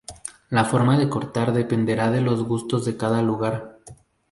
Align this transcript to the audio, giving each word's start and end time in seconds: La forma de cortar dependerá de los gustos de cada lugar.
La 0.49 0.63
forma 0.65 0.97
de 0.97 1.07
cortar 1.07 1.53
dependerá 1.53 2.09
de 2.09 2.21
los 2.21 2.43
gustos 2.43 2.85
de 2.85 2.97
cada 2.97 3.21
lugar. 3.21 3.77